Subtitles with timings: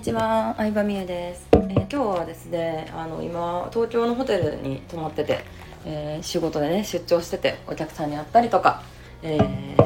[0.00, 5.44] にちは、相葉美恵です、えー今日はですねあの今東京のホテルに泊まってて、
[5.84, 8.82] えー仕事でね出張しててお客さんに会ったりとか、
[9.22, 9.76] えー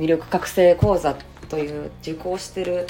[0.00, 1.16] 魅力覚醒講座
[1.48, 2.86] という受講してる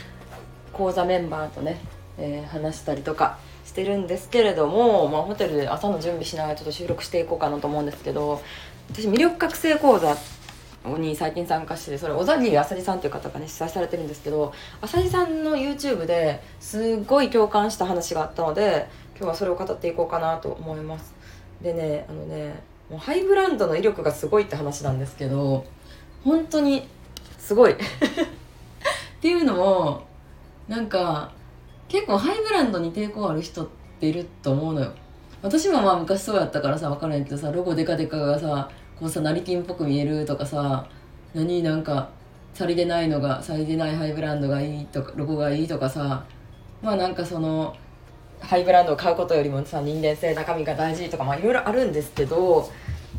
[0.75, 1.79] 講座メンバーとね、
[2.18, 8.43] え話したりとかしてるんですけれども、まあ、ホテルで朝の準備しながらちょっと収録していこうかなと思うんですけど
[8.91, 10.38] 私魅力覚醒講座って
[10.85, 21.14] に最近参加してそれ小田切あさりさんという方がね主催されてるんですけどあさりさんの YouTube ですごい共感した話があったので今日はそれを語っていこうかなと思います。
[21.61, 25.67] でねあのねもうハイブランドの威力がすごいって話なんですけど
[26.25, 26.86] 本当に
[27.39, 27.72] すごい。
[27.75, 27.77] っ
[29.21, 30.03] ていうのも
[30.69, 31.33] なんか
[31.89, 34.92] 結構ハイブランドに抵抗ある人っていると思うのよ。
[35.42, 40.88] 私もまあ昔そうやったからさ分からんけどさロゴデカデカがさこうさ成金っぽく見えるとかさ
[41.34, 42.11] 何なんか
[42.55, 46.24] さりげないのがさりげないハイブランドがいいとかロゴがいいとかさ
[46.82, 47.77] まあなんかその
[48.40, 52.68] ハイブランドを買うことよりもさ人間性中身が大事とかまあいろいろあるんですけど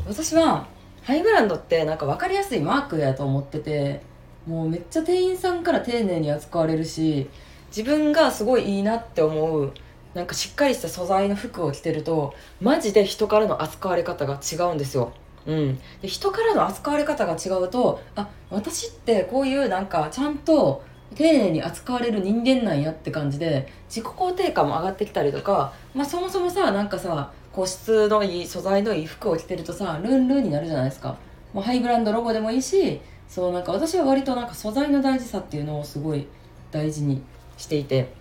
[0.06, 0.66] 私は
[1.02, 4.02] ハイブランドってなんか分かりやすいマークやと思ってて
[4.46, 7.28] もうめっちゃ店員さんから丁寧に扱われるし
[7.68, 9.72] 自分がすごいいいなって思う
[10.14, 15.12] なんかしっかりした素材の服を着てるとマジで人からの扱われ方が違うんですよ。
[15.46, 20.82] うん、で人からの扱われ方が違うとあ私ってこういうなんかちゃんと
[21.14, 31.16] 丁寧に扱われる人間なんやって感じで自己肯定感も上がってきたりとか、まあ、そもそもさなんかさ個質のいい素材のいい服を着てるとさルンルンになるじゃないですか。
[31.52, 36.28] もうハイブランドロゴでもいいしそうなんか私は割となんか素材の大事さっていうのをすごい
[36.70, 37.22] 大事に
[37.56, 38.20] していて。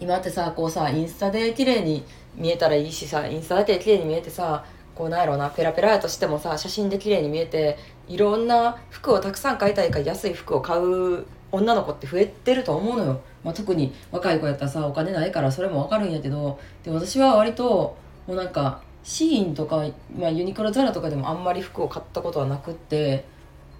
[0.00, 7.78] 今ってさこうさインスタで綺麗に見えたらいいしさインスタだけ綺麗に見えてさこうなんやろうなペラペラやとしてもさ写真で綺麗に見えて
[8.08, 17.96] いろんな服をたくさん買いたいから安い服を買う女の子って増えてると思うのよ、まあ、特に若い子やったらさお金ないからそれもわかるんやけどで私は割と
[18.26, 19.84] もうなんかシーンとか、
[20.18, 23.24] まあ、ユニクロザラとかでもあんまり服を買ったことはなくって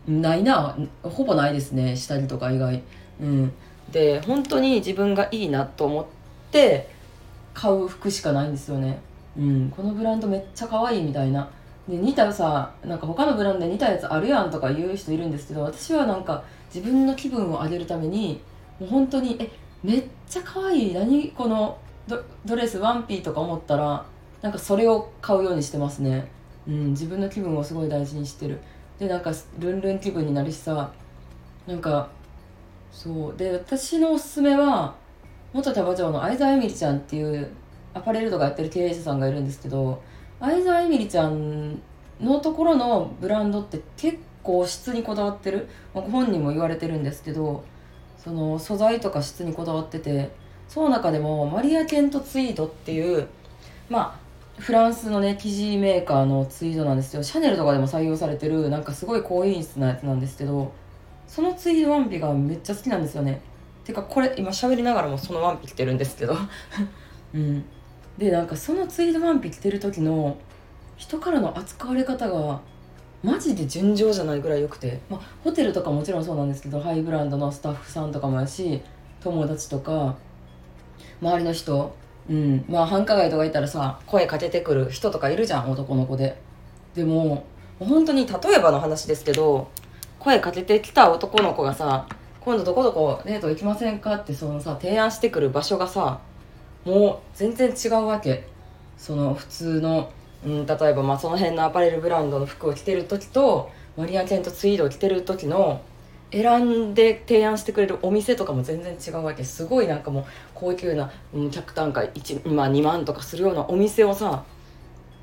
[0.06, 0.76] ないな。
[1.02, 2.82] ほぼないですね下着とか以外。
[3.20, 3.52] うん。
[3.90, 6.06] で本当に自分がいいなと思っ
[6.50, 6.90] て
[7.54, 9.00] 買う服しかないんですよね。
[9.36, 9.72] うん。
[9.74, 11.48] このブランドめっちゃ可愛いみたいな。
[11.88, 16.42] で似たさなんか他のブランドで似たやつあるやんとか言う人いるんですけど私はなんか
[16.74, 18.40] 自分の気分を上げるために
[18.80, 19.50] もう本当にえ
[19.82, 21.78] めっちゃ可愛い何この
[22.08, 24.06] ドドレスワンピーとか思ったら
[24.40, 26.26] なんかそれを買うようにしてますね。
[26.66, 28.60] うん自分の気分をすごい大事にしてる。
[28.98, 30.90] でなんかルンルン気分になるしさ
[31.66, 32.08] なんか
[32.90, 33.36] そう。
[33.36, 34.94] で私のおすすめは
[35.52, 37.50] 元田場町の相沢えみりちゃんっていう
[37.94, 40.02] アパレルとかやってる経営者さんがいるんですけど
[40.40, 41.80] 相沢えみりちゃん
[42.20, 47.64] のところのブランドって結構質にこだわってる、まあ、本人も言われてるんですけど
[48.18, 50.30] その素材とか質にこだわってて
[50.68, 53.28] その中でもマリア・ケント・ツイードっていう
[53.88, 54.24] まあ
[54.60, 57.22] フランスのね生地メーカーのツイードなんですよ。
[57.22, 60.72] シャネルとかでも採用されてるなんかすごい高品質なやつなんですけど
[61.26, 63.40] そのツイードワンピがめっちゃ好きなんですよね。
[63.84, 66.36] てかこれ今喋りながらもそのワンピ着てるんですけど。
[67.34, 67.64] うん。
[68.18, 70.36] でなんかそのツイードワンピ着てる時の
[70.96, 72.60] 人からの扱われ方が
[73.22, 78.82] マジで尋常じゃないぐらい良くて、まあ、ホテルとかもちろんそうなんですけどハイブランドのスタッフさんとかもやし
[79.20, 80.16] 友達とか
[81.20, 81.96] 周りの人
[82.28, 86.40] うんまあ繁華街とか行ったらさ声かけてくる人とかいるじゃん男の子で。
[86.94, 87.44] でも
[87.80, 89.68] 本当に例えばの話ですけど
[90.20, 92.06] 声かけてきた男の子がさ
[92.40, 96.20] 今度どこどこデート行きませんかってそのさ提案してくる場所がさ
[96.84, 98.46] もう全然違うわけ。
[98.96, 100.10] その普通の、
[100.44, 105.82] うん、例えばまあその辺のアパレルブランドの服を着てる時とマリア・ケントツイードを着てる時の
[106.32, 109.44] 選んで提案してくれるお店とかも全然違うわけ。
[109.44, 110.24] すごいなんかもう
[110.54, 114.44] 高級な、うん、客単価1、まあ、2万とかするようなお店をさ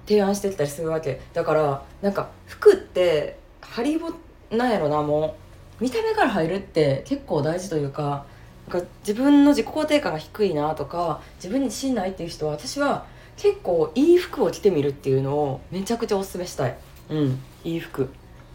[0.07, 1.21] 提案してきたりするわけ。
[1.33, 4.11] だからなんか服ってハリボ
[4.49, 5.35] なんやろなも
[5.79, 8.25] う見た目から入るって結構大事というか
[8.71, 13.05] か自分の自己肯定感が低いなとか自分に自信ないっていう人は私は
[13.37, 16.77] 結構いい服を着てみるっていうのをめちゃくちゃおすすめしたい。
[17.09, 17.39] うん。
[17.63, 18.09] いい服。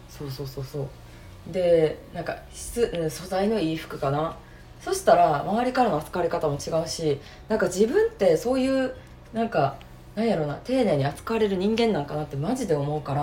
[0.09, 1.53] そうそうそうそう。
[1.53, 4.35] でなんか質素材のいい服かな。
[4.81, 8.93] そしたら周りからの扱われ方も違うしなんか自分ってそういう
[9.33, 9.77] なんか
[10.15, 13.13] なんやろな丁寧に扱われる人間なんかなってマジで思うか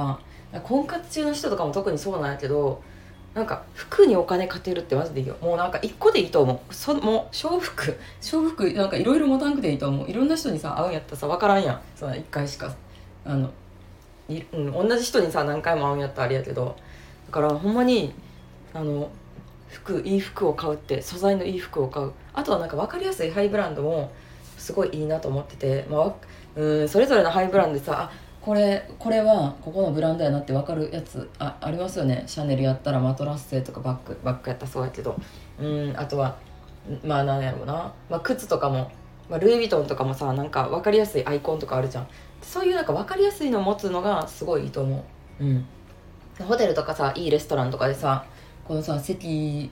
[0.53, 2.83] ら婚活中の人とかも特にそうなんやけど
[3.35, 5.37] なんか服にお金かけるってマジでいいよ。
[5.41, 6.75] もうなんか一個でいいと思う。
[6.75, 7.99] そもう小服。
[8.21, 10.09] 小服なんかいろいろ持たんくていいと思う。
[10.09, 11.81] いろんな人にさ会うんやったらさ分からんやん。
[11.97, 12.75] その一回しか。
[13.25, 13.51] あの
[14.29, 16.77] い、うん、同じ人にさ何回も会うんやったらあれやけど。
[17.27, 18.15] だからほんまに
[18.73, 19.11] あの
[19.69, 22.13] 服いい服を買うって素材のいい服を買う。
[22.33, 24.13] あとはなんか分かりやすいハイブランドも
[24.59, 26.15] すごいいいなと思ってて、まあ、
[26.55, 32.25] うんそれぞれのハイブランドでさあこれこれはここのブランドやなって分かるやつあありますよね。
[32.27, 35.17] シャネルやったらマトラッセとかバッグバッグやったらそうやけど。
[35.59, 36.37] うんあとは
[37.03, 38.91] まあなんやろうな、まあ、靴とかも、
[39.31, 42.09] まあ、ルイ・ヴィトンとかもさなんか分かりやすいアイコンとかあるじゃん。
[42.43, 45.05] そういうなんか分かりやすいの持つのがすごいいいと思
[45.41, 45.45] う。
[45.45, 45.67] うん。
[46.47, 48.27] ホテルとかさいいレストランとかでさ
[48.69, 49.71] このさ席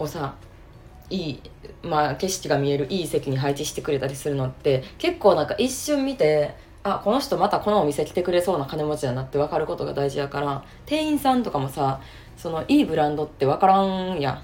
[0.00, 0.34] をさ
[1.08, 1.42] いい
[1.84, 12.00] まあ景色が見えるいい席に配置してくれたりするのって結構なんか一瞬見てあこの人またこのお店来てくれそうな金持ちだなって分かることが大事やから店員さんとかもさ
[12.36, 14.42] そのいいブランドって分からんや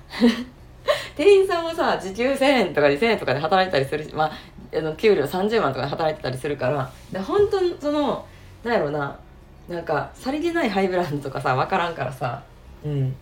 [1.16, 4.32] 店員さんもさ時給1000円とか2000円とかで働いたりするしまあ
[4.76, 8.24] あの給料30万とかで働いてたりするからで本当にその
[8.62, 9.16] なんやろうな
[9.68, 12.42] なんかさりげないハイブランドとかさ分からんからさ
[12.84, 13.16] うん。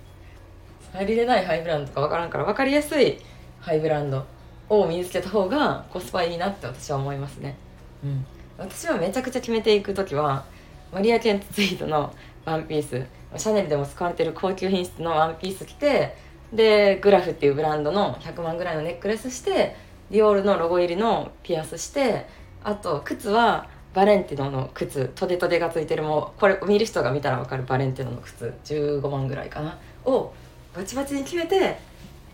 [0.93, 3.19] さりげないハイブランドとか分からんから分かりやすい
[3.61, 4.25] ハイブランド
[4.69, 7.57] を身につけた方がコスパいいなって私は思いますね。
[8.05, 8.27] うん。
[8.59, 10.45] 私はめちゃくちゃ決めていく時は
[10.93, 12.15] マリア・ケントツイートの
[12.45, 13.07] ワンピース
[13.37, 16.17] シャネルでも使われてる高級品質のワンピース着て
[16.53, 19.77] でグラフっていうブランドの100万ぐらいのネックレスして
[20.11, 22.27] ディオールのロゴ入りのピアスして
[22.63, 30.33] あと靴はバレンティノの靴トデトデがついてるもうこれ見る人が見たら分かるバレンティノの靴15万ぐらいかなを
[30.75, 31.79] バチバチに決めて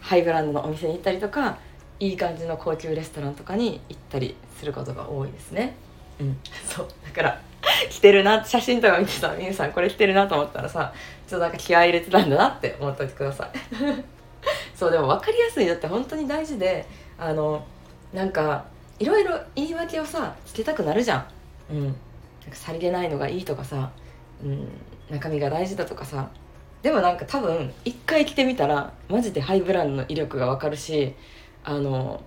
[0.00, 1.58] ハイブランドのお店に行ったりとか
[2.00, 5.76] いい感じの高級レストランとかに行ったりすることが多いですね。
[6.20, 6.38] うん。
[6.68, 6.88] そう。
[7.04, 7.40] だから
[7.90, 10.92] 着てるな写真とか見てさ皆さんこれ着てるなと思ったらさ
[11.26, 13.50] ちょっとなんか気合い入れてたんだなって思っておいてください。
[14.74, 15.66] そうでも分かりやすい。
[15.66, 16.86] のって本当に大事で
[17.18, 17.64] あの
[18.12, 18.64] なんか
[18.98, 21.26] いろいろ言い訳をさつけたくなるじゃん。
[21.70, 21.84] うん。
[21.86, 21.94] なん
[22.50, 23.90] かさりげないのがいいとかさ、
[24.42, 24.68] うん、
[25.08, 26.28] 中身が大事だとかさ。
[26.82, 31.14] でもなんか多分一回着てみたらマジでハイブランドの威力が分かるし
[31.62, 32.20] あの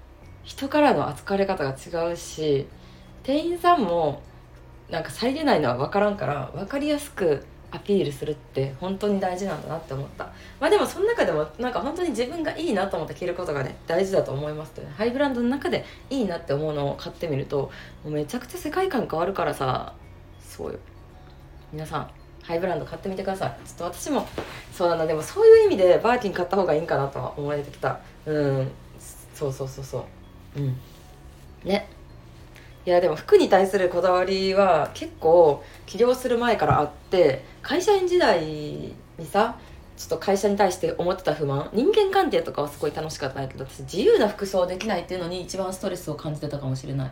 [0.43, 2.65] 人からの扱われ方が違うし
[3.25, 4.21] 店員さんも
[4.89, 10.25] なんかさりげないのは分からんから分かりやすくアピールするって本当に大事なんだなって思った。
[10.59, 14.85] まあでもその中でもなんか本当に自分がいいなと思って着ることがね大事だと思いますね。
[14.95, 17.71] ハイブランドの中でいいなって思うのを買ってみると
[18.03, 19.93] もうめちゃくちゃ世界観変わるからさ
[20.39, 20.79] そうよ。
[21.73, 22.09] 皆さん
[22.43, 23.67] ハイブランド買ってみてください。
[23.67, 24.27] ちょっと私も
[24.71, 24.95] そうな。
[24.95, 27.99] んだでもそういう意味でバーキン買った方がいいんかなとは思えてきた。
[28.27, 28.71] うん。
[29.33, 30.05] そうそうそうそ
[30.55, 30.59] う。
[30.59, 30.77] うん。
[31.63, 31.89] ね。
[32.85, 39.57] いやでも服に対するこだわりは結構起業する前からあって会社員時代にさ
[39.97, 47.11] ちょっと会社に対して思ってた不満人間関係とかはすごい楽しかったんやけど私自由な服装できないっていうのに一番ストレスを感じてたかもしれない。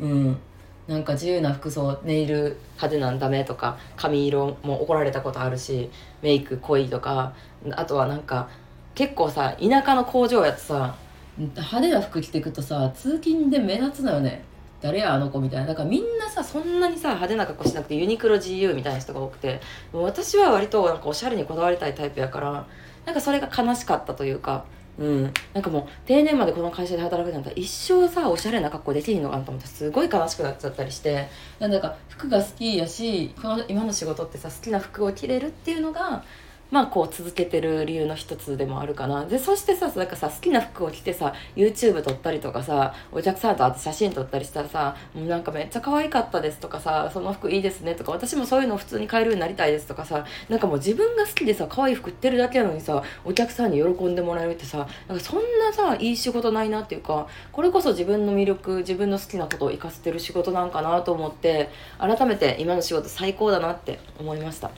[0.00, 0.38] うん。
[0.86, 5.90] なんか自由な服装ネイル派手なんダメとか髪色も怒られたことあるし
[6.22, 7.34] メイク濃いとか
[7.72, 8.48] あとはなんか
[8.94, 10.96] 結構さ田舎の工場やとさ
[11.38, 14.42] 派手な服着てくとさ通勤で目立つのよね。
[14.80, 15.66] 誰やあの子みたいな。
[15.66, 19.60] だからみんなさそんなにさ派手な格好しなくてユニクロ GU みたいな人が多くて
[19.92, 22.66] もう私は割となんかおしゃれにこだわりたいタイプやから
[23.04, 24.64] なんかそれが悲しかったというか
[24.98, 25.32] うん。
[25.54, 31.28] なんかもう定年までこの会社で働くなんて一生さおしゃれな格好できひんのかなと思ってすごい悲しくなっちゃったりして。
[31.58, 36.24] なんだか服が好きやしこの今の仕事ってさ好きな服を着れるっていうのが
[36.70, 64.70] まあこう続けてる理由の一つでもあるかなでそしてさなんかさ好きな服を着てさ YouTube 撮ったりとかさお客さんと会って写真撮ったりしたらさもうなんかめっちゃ可愛かったですとかさその服いいですねとか私もそういうの普通に買えるようになりたいですとかさなんかもう自分が好きでさ可愛い服着てるだけなのにさお客さんに喜んでもらえるってさなんかそんなさいい仕事ないなっていうかこれこそ自分の魅力自分の好きなことを生かせてる仕事なんかなと思って改めて今の仕事最高だなって思いました。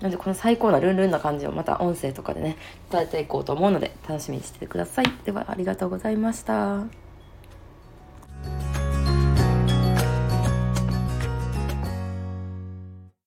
[0.00, 2.56] なのでこの最高なルンルンな感じをまた音声とかでね
[2.90, 5.06] 伝えていこうと思うので楽しみにしててください。
[5.24, 7.07] ではありがとうございました。